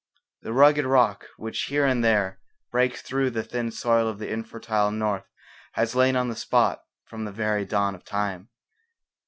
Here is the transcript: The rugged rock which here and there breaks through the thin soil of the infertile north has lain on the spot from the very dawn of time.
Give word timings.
The 0.41 0.51
rugged 0.51 0.83
rock 0.87 1.27
which 1.37 1.65
here 1.65 1.85
and 1.85 2.03
there 2.03 2.39
breaks 2.71 3.03
through 3.03 3.29
the 3.29 3.43
thin 3.43 3.69
soil 3.69 4.07
of 4.07 4.17
the 4.17 4.33
infertile 4.33 4.89
north 4.89 5.27
has 5.73 5.93
lain 5.93 6.15
on 6.15 6.27
the 6.27 6.35
spot 6.35 6.81
from 7.05 7.25
the 7.25 7.31
very 7.31 7.65
dawn 7.65 7.93
of 7.93 8.03
time. 8.03 8.49